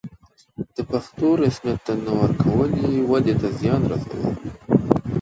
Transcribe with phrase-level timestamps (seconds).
[0.75, 4.31] د پښتو رسميت ته نه ورکول یې ودې ته زیان رسولی.